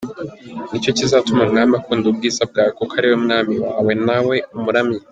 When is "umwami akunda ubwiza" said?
1.45-2.41